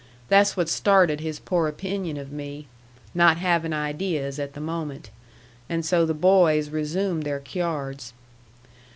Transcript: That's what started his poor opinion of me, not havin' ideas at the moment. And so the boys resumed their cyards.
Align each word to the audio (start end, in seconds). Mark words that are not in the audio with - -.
That's 0.29 0.57
what 0.57 0.67
started 0.67 1.19
his 1.19 1.37
poor 1.39 1.67
opinion 1.67 2.17
of 2.17 2.31
me, 2.31 2.65
not 3.13 3.37
havin' 3.37 3.71
ideas 3.71 4.39
at 4.39 4.53
the 4.53 4.59
moment. 4.59 5.11
And 5.69 5.85
so 5.85 6.07
the 6.07 6.15
boys 6.15 6.69
resumed 6.71 7.21
their 7.21 7.43
cyards. 7.47 8.11